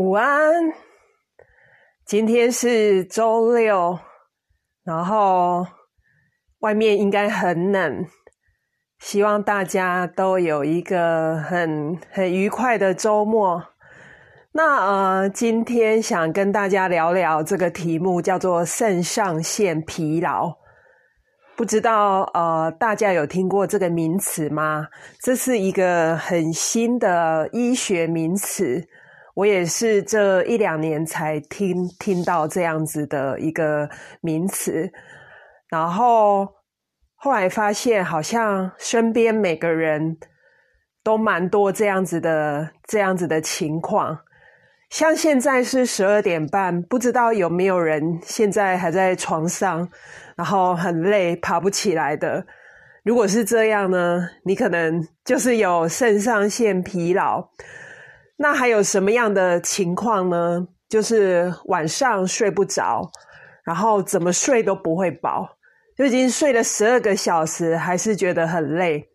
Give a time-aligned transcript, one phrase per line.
[0.00, 0.72] 午安，
[2.06, 3.98] 今天是周六，
[4.82, 5.66] 然后
[6.60, 8.06] 外面应该很冷，
[8.98, 13.62] 希望大家都有一个很很愉快的周末。
[14.52, 20.56] 那呃，今天想跟大家聊聊这个题目，叫做肾上腺疲劳。
[21.58, 24.88] 不知道呃，大家有听过这个名词吗？
[25.20, 28.88] 这是一个很新的医学名词。
[29.40, 33.88] 我也是这一两年才听听到这样子的一个
[34.20, 34.92] 名词，
[35.70, 36.46] 然后
[37.14, 40.18] 后来发现好像身边每个人
[41.02, 44.18] 都蛮多这样子的这样子的情况。
[44.90, 49.88] 像现在是十二点半，不知道有没有人现在还在床上，
[50.36, 52.44] 然后很累爬不起来的。
[53.04, 57.48] 如果是这样呢，你可能就是有肾上腺疲劳。
[58.42, 60.66] 那还有什么样的情况呢？
[60.88, 63.10] 就是晚上睡不着，
[63.62, 65.46] 然后怎么睡都不会饱，
[65.94, 69.10] 就已经睡了十二个小时，还是觉得很累。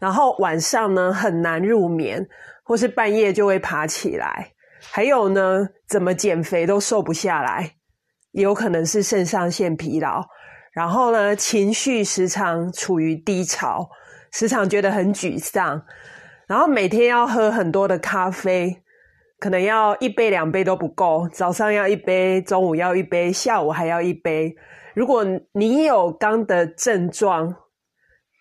[0.00, 2.26] 然后晚上呢很难入眠，
[2.64, 4.52] 或是半夜就会爬起来。
[4.80, 7.72] 还有呢，怎么减肥都瘦不下来，
[8.32, 10.24] 有可能是肾上腺疲劳。
[10.72, 13.90] 然后呢，情绪时常处于低潮，
[14.32, 15.82] 时常觉得很沮丧。
[16.46, 18.82] 然后每天要喝很多的咖啡，
[19.38, 21.28] 可能要一杯两杯都不够。
[21.32, 24.54] 早上要一杯，中午要一杯，下午还要一杯。
[24.94, 27.54] 如果你有刚的症状，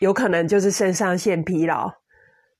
[0.00, 1.90] 有可能就是肾上腺疲劳。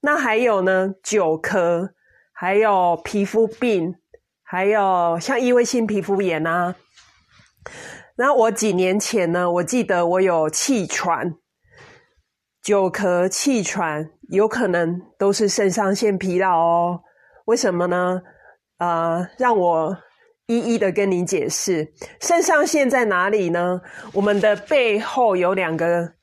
[0.01, 1.91] 那还有呢，久咳，
[2.33, 3.95] 还有皮肤病，
[4.43, 6.75] 还有像异位性皮肤炎啊。
[8.17, 11.35] 那我几年前呢，我记得我有气喘。
[12.67, 17.01] 久咳、气喘，有可能都是肾上腺疲劳哦。
[17.45, 18.21] 为什么呢？
[18.79, 19.97] 呃，让我
[20.49, 21.93] 一一的跟你解释。
[22.21, 23.81] 肾上腺在哪里呢？
[24.13, 26.15] 我们的背后有两个，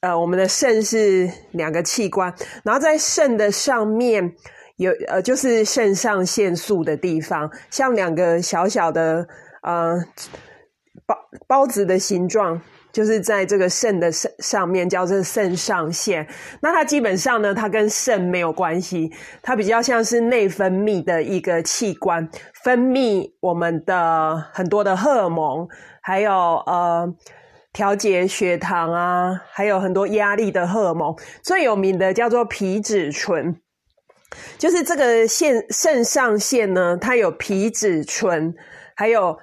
[0.00, 4.34] 呃，我们的肾是两个器官，然后在肾的上面
[4.76, 9.28] 有，呃，就是肾上腺素的地方，像两个小小的，
[9.60, 10.02] 呃，
[11.04, 12.62] 包包子的形状。
[12.92, 16.26] 就是在这个肾的肾上面，叫做肾上腺。
[16.60, 19.10] 那它基本上呢，它跟肾没有关系，
[19.40, 22.28] 它比较像是内分泌的一个器官，
[22.62, 25.66] 分泌我们的很多的荷尔蒙，
[26.02, 27.12] 还有呃
[27.72, 31.16] 调节血糖啊，还有很多压力的荷尔蒙。
[31.42, 33.56] 最有名的叫做皮质醇，
[34.58, 38.54] 就是这个腺肾上腺呢，它有皮质醇，
[38.94, 39.38] 还有。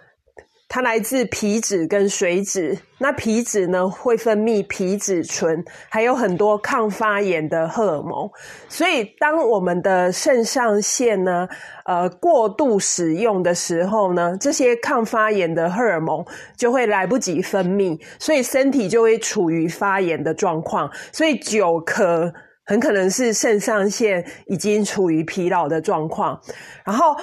[0.71, 8.29] 它来自皮脂跟水脂，那皮脂呢会分泌皮质醇，还有很多抗发炎的荷尔蒙。
[8.67, 11.47] 所以，当我们的肾上腺呢，
[11.85, 16.23] 呃，过度使用的时候呢，这些抗发炎的荷尔蒙
[16.55, 20.87] 就会来不及分泌，所以身体就会处于发炎的状况。
[21.11, 22.31] 所以，久咳
[22.65, 26.39] 很可能是肾上腺已经处于疲劳的状况。
[26.85, 27.15] 然后，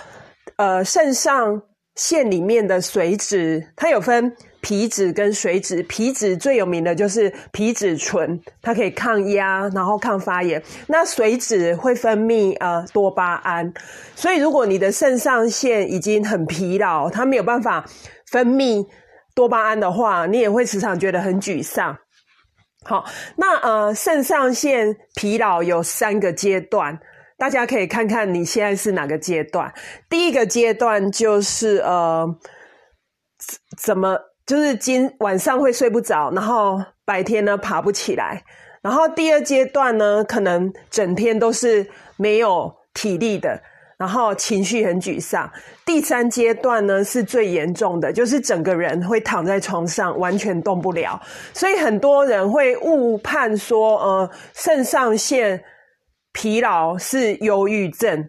[0.56, 1.62] 呃，肾上。
[1.96, 5.82] 腺里面的水脂，它有分皮脂跟水脂。
[5.84, 10.62] 皮脂最有名的就是皮质醇，它可以抗压，然后抗发炎。
[10.86, 13.72] 那水脂会分泌呃多巴胺，
[14.14, 17.84] 所以如果你的肾上腺已经很疲劳，它没有办法
[18.30, 18.86] 分泌
[19.34, 21.96] 多巴胺的话，你也会时常觉得很沮丧。
[22.84, 23.04] 好，
[23.36, 26.98] 那呃肾上腺疲劳有三个阶段。
[27.38, 29.72] 大家可以看看你现在是哪个阶段。
[30.08, 32.26] 第一个阶段就是呃，
[33.76, 38.42] 怎么就是今晚上会睡不着，然后白天呢爬不起来。
[38.80, 41.86] 然后第二阶段呢，可能整天都是
[42.16, 43.60] 没有体力的，
[43.98, 45.50] 然后情绪很沮丧。
[45.84, 51.20] 第三阶段呢是最严重的，就是整个人会躺在床上完全动不了。
[51.53, 55.62] 所以很多人会误判说，呃，肾上腺。
[56.36, 58.28] 疲劳是忧郁症，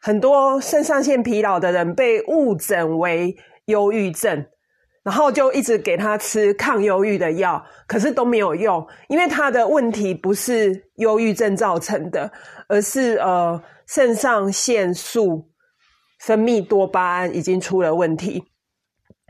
[0.00, 3.36] 很多肾上腺疲劳的人被误诊为
[3.66, 4.44] 忧郁症，
[5.04, 12.28] 然后就一直给他吃抗忧郁的药，可是都没有用，因为他的问题不是忧郁症造成的，
[12.66, 15.48] 而是呃肾上腺素
[16.18, 18.42] 分泌多巴胺已经出了问题。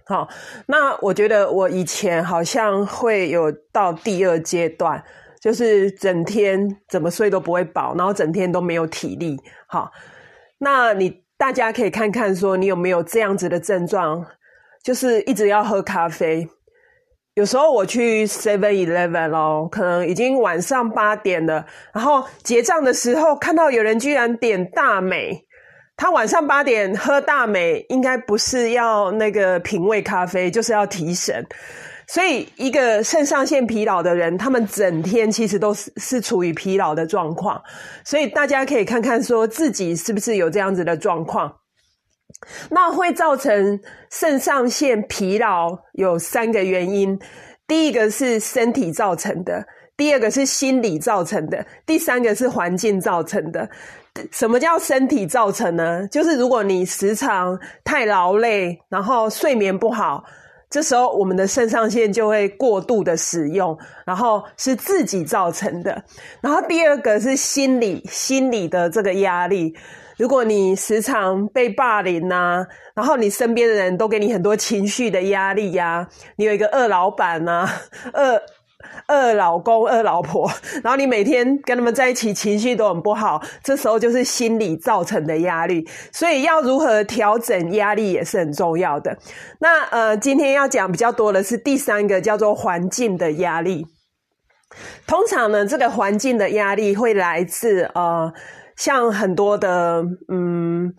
[0.06, 0.26] 好，
[0.66, 5.04] 那我觉得我以前好像会有到第二阶段。
[5.40, 9.36] 就是整天怎么睡都不会饱，然后整天都没有体力。
[9.66, 9.90] 好，
[10.58, 14.26] 那你大家可以看看，说你有没有这样子的症状，
[14.82, 16.48] 就是一直要喝咖啡。
[17.34, 21.64] 有时候我去 Seven Eleven 哦，可能已经晚上八点了，
[21.94, 25.46] 然后结账的时候看到有人居然点大美，
[25.96, 31.46] 他晚上八点喝大美，应该不是要那个品味咖啡，就是要提神。
[32.08, 37.62] 所以，一个肾上腺疲劳的人，他们整天其实都是是处于疲劳的状况。
[38.02, 41.54] 所以，大家可以看看说自己是不是有这样子的状况。
[42.70, 43.78] 那会造成
[44.10, 47.18] 肾上腺疲劳有三个原因：
[47.66, 53.68] 第一个是身体造成的，第二个是心理造成的，第三个是环境造成的。
[54.32, 56.08] 什么叫身体造成呢？
[56.08, 60.24] 就是如果你时常太劳累，然后睡眠不好。
[60.70, 66.02] 这时候，我们的肾上腺就会过度的使用，然后是自己造成的。
[66.40, 69.74] 然后第二个是心理，心理的这个压力。
[70.18, 77.68] 如果你时常被霸凌呐，然后你身边的人都给你很多情绪的压力呀，你有一个二老板呐，
[78.12, 78.40] 二。
[79.06, 80.50] 二老公、二老婆，
[80.82, 85.84] 然后你每天跟他们在一起，情绪都很不好，这时候就是心理造成的压力。
[86.12, 89.18] 所以要如何调整压力也是很重要的。
[89.58, 93.86] 那呃，今天要讲比较多的是第三个，叫做环境的压力。
[95.06, 98.32] 通常呢，这个环境的压力会来自呃，
[98.76, 100.94] 像很多的嗯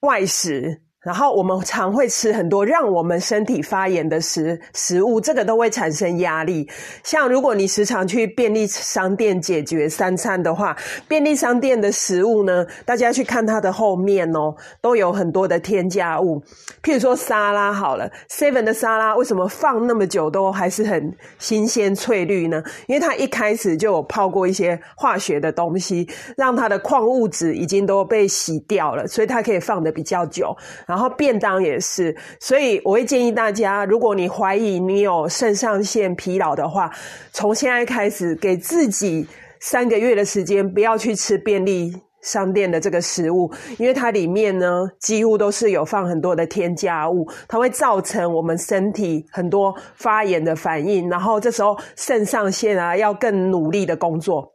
[0.00, 0.82] 外食。
[1.02, 6.68] 然后我们常会吃很多让我们身体发炎的食食物，这个都会产生压力。
[7.04, 16.42] 像如果你时常去便利商店解决三餐的话，便利商店的食物呢，大家去看它的后面哦，都有很多的添加物。
[16.82, 22.60] 譬如说沙拉好了，seven 的沙拉为什么放那么久都还是很新鲜翠绿呢？
[22.88, 30.56] 因为它一开始就有泡过一些化学的东西，让它的矿物质已经都被洗掉了，所以它可以放的比较久。
[30.88, 36.90] 然后便当也是，所以我会建议大家，如果你怀疑你有肾上腺疲劳的话，
[37.30, 39.26] 从现在开始给自己
[39.60, 54.54] 三个月的时间，不要去吃便利商店的这个食物，因为它里面呢几乎都是有放很多的添加物，它会造成我们身体很多发炎的反应，然后这时候肾上腺啊要更努力的工作。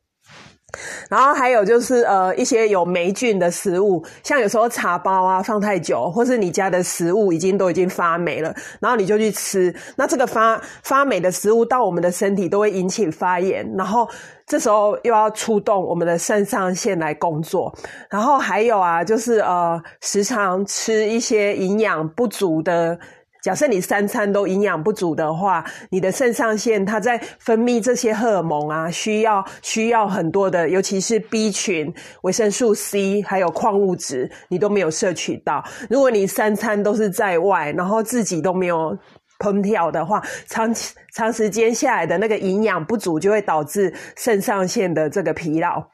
[1.09, 14.07] 然后还有就是呃一些有霉菌的食物，像有时候茶包啊放太久，或是你家的食物已经都已经发霉了，然后你就去吃，那这个发发霉的食物到我们的身体都会引起发炎，然后
[14.47, 17.73] 这时候又要出动我们的肾上腺来工作。
[18.09, 22.97] 然后还有啊，就是呃时常吃一些营养不足的。
[23.43, 35.61] 假设你三餐都营养不足的话，你的肾上腺它在分泌这些荷尔蒙啊，需要需要很多的，尤其是 B 群、维生素 C 还有矿物质，你都没有摄取到。
[35.89, 38.97] 如果你三餐都是在外，然后自己都没有
[39.39, 40.73] 烹调的话，长
[41.13, 45.85] 长时间下来的那个营养不足，就会导致肾上腺的这个疲劳。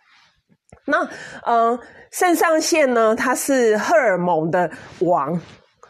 [0.86, 1.04] 那
[1.48, 1.80] 嗯，
[2.12, 4.69] 肾上腺呢，它是荷尔蒙的
[5.00, 5.42] 王，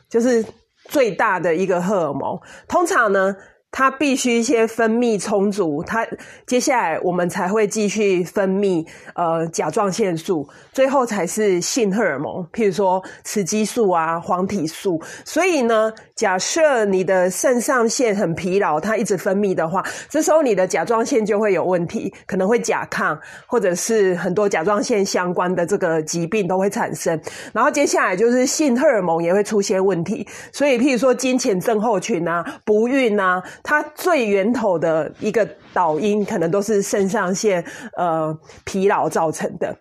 [0.08, 0.46] 就是。
[0.90, 3.36] 最大的一个荷尔蒙，通常呢。
[3.72, 6.06] 它必须先分泌充足，它
[6.48, 15.00] 接下来我们才会继续分泌呃甲状腺素，最后才是性荷尔蒙，譬如说雌激素啊、黄体素。
[15.24, 27.18] 所以呢，假设你的肾上腺很疲劳，它一直分泌的话，这时候你的甲状腺就会有问题，可能会甲亢，或者是很多甲状腺相关的这个疾病都会产生。
[27.54, 33.42] 然后接下来就是性荷尔蒙也会出现问题，所以譬如说金钱症候群啊、不孕啊。
[33.64, 37.64] 它最源头的一个导因，可能都是肾上腺
[37.98, 39.76] 呃疲劳造成的。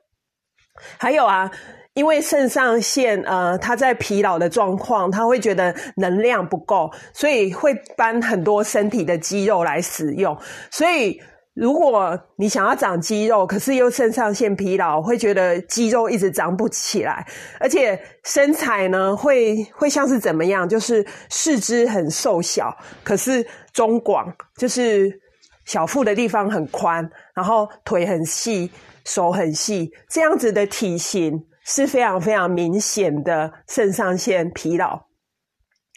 [0.97, 1.51] 还有啊，
[1.95, 10.37] 因为肾上腺呃，它在疲劳的状况，它会觉得能量不够，所以会搬很多身体的肌肉来使用，
[10.71, 11.21] 所以。
[11.59, 17.27] 如果你想要长肌肉，可是又肾上腺疲劳，会觉得肌肉一直长不起来，
[17.59, 20.69] 而且身材呢会会像是怎么样？
[20.69, 22.73] 就是四肢很瘦小，
[23.03, 25.21] 可是中广，就是
[25.65, 28.71] 小腹的地方很宽，然后腿很细，
[29.05, 35.07] 手很细，这样子的体型是非常非常明显的肾上腺疲劳。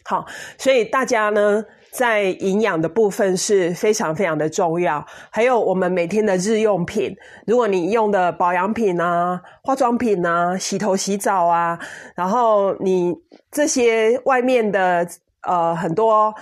[0.05, 0.25] 好，
[0.57, 1.63] 所以大家呢。
[1.91, 7.13] 在营养的部分是非常非常的重要，还有我们每天的日用品，
[7.45, 11.77] 如果你用的保养品啊、化妆品啊、洗头洗澡啊，
[12.15, 13.13] 然后你
[13.51, 15.05] 这些外面的
[15.45, 16.33] 呃很多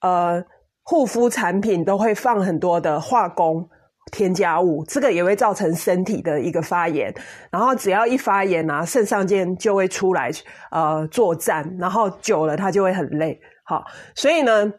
[0.00, 0.42] 呃
[0.82, 3.68] 护肤产品都会放很多的化工
[4.10, 7.14] 添加物，这个也会造成身体的一个发炎，
[7.50, 10.30] 然后只要一发炎啊，肾上腺就会出来
[10.70, 13.38] 呃作战，然后久了它就会很累。
[13.64, 14.72] 好，所以呢，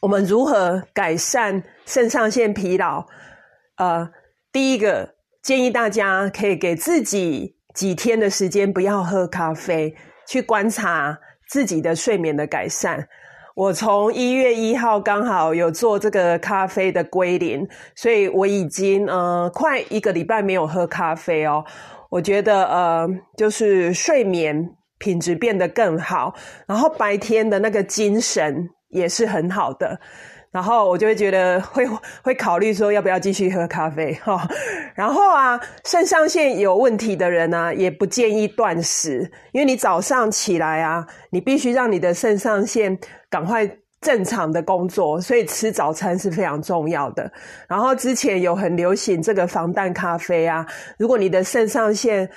[0.00, 3.06] 我们如何改善肾上腺疲劳？
[3.76, 4.10] 呃，
[4.52, 9.94] 第一个建议大家可以给自己几天的时间不要喝咖啡，
[10.26, 11.18] 去观察
[11.48, 13.08] 自己的睡眠的改善。
[13.54, 21.64] 我从一月一号刚好有做这个咖啡的归零，所以我已经呃快一个礼拜没有喝咖啡哦。
[22.08, 26.32] 我觉得呃就是睡眠品质变得更好，
[26.68, 29.98] 然后白天的那个精神也是很好的。
[30.52, 31.84] 然后我就会觉得会
[32.22, 34.46] 会考虑说要不要继续喝咖啡 哈。
[34.94, 42.96] 然后啊，肾上腺有问题的人呢，也不建议断食，因为你早上起来啊，你必须让你的肾上腺
[43.30, 43.68] 赶快
[44.02, 47.32] 正常的工作，所以吃早餐是非常重要的。
[47.66, 50.66] 然后之前有很流行这个防弹咖啡啊，
[50.98, 52.28] 如果你的肾上腺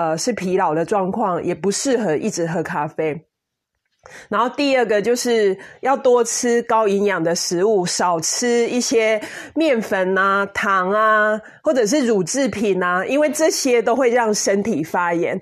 [0.00, 3.26] 呃是疲劳的状况，也不适合一直喝咖啡。
[4.30, 9.20] 然后第二个就是要多吃高营养的食物，少吃一些
[9.54, 15.38] 面粉啊、糖啊，或者是乳制品啊，因为这些都会让身体发炎，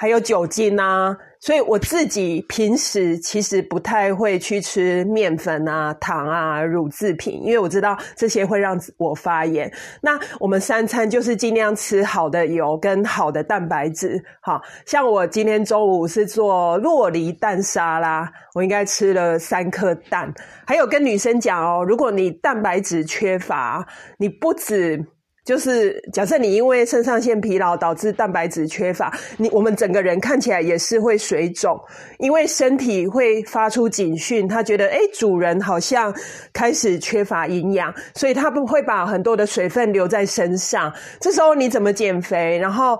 [0.00, 1.14] 还有酒精啊。
[1.42, 9.72] 所以我自己平时其实不太会去吃面粉啊、糖啊、乳制品，因为我知道这些会让我发炎。
[10.02, 14.22] 那我们三餐就是尽量吃好的油跟好的蛋白质。
[14.42, 20.30] 好像我今天中午是做洛梨蛋沙拉，我应该吃了三颗蛋。
[20.66, 23.86] 还有跟女生讲哦，如果你蛋白质缺乏，
[24.18, 25.02] 你不止。
[25.50, 31.76] 就是假设你因为肾上腺疲劳导致蛋白质缺乏，你我们整个人看起来也是会水肿，
[32.20, 36.14] 因为身体会发出警讯，他觉得哎主人好像
[36.52, 40.94] 开始缺乏营养，所以他不会把很多的水分留在身上。
[41.20, 42.56] 这时候你怎么减肥？
[42.56, 42.96] 然后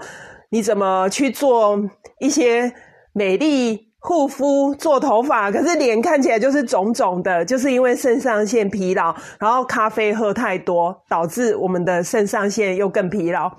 [0.48, 1.80] 你怎么去做
[2.18, 2.72] 一些
[3.12, 3.89] 美丽？
[4.00, 13.50] 护肤做头发，可是脸看起来就是肿肿的，就是因为肾上腺疲劳，然后咖啡喝太多，导致我们的肾上腺又更疲劳。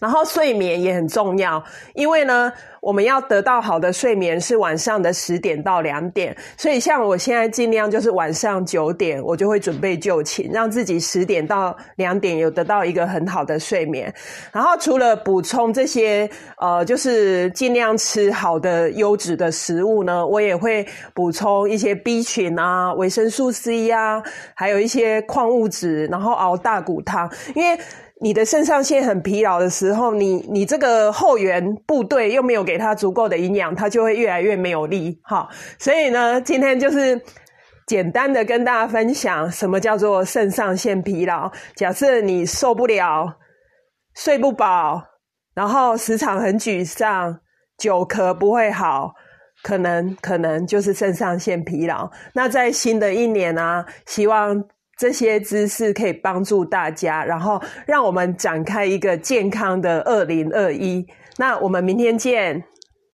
[0.00, 1.62] 然后睡眠也很重要，
[1.94, 14.12] 因为呢，我们要得到好的睡眠是晚上的十点到两点，所以像我现在尽量就是晚上九点，我就会准备就寝，让自己十点到两点有得到一个很好的睡眠。
[14.50, 20.84] 然后除了补充这些，呃，就是尽量吃好的优质的食物呢，我也会
[21.14, 24.20] 补充一些 B 群啊、维生素 C 呀，
[24.54, 27.78] 还有一些矿物质，然后熬大骨汤，因为。
[28.22, 35.18] 你的肾上腺很疲劳的时候，你你这个后援部队又没有给他足够的营养，他就会越来越没有力。
[35.22, 35.48] 哈，
[35.78, 37.18] 所以呢，今天就是
[37.86, 41.50] 简单的跟大家分享什么叫做肾上腺疲劳。
[41.74, 43.38] 假设你受不了，
[44.14, 45.02] 睡不饱，
[45.54, 47.40] 然后时常很沮丧，
[47.78, 49.14] 久咳不会好，
[49.62, 52.10] 可能可能就是肾上腺疲劳。
[52.34, 54.62] 那在新的一年呢，希望。
[55.00, 61.06] 这些知识可以帮助大家，然后让我们展开一个健康的二零二一。
[61.38, 62.62] 那我们明天见。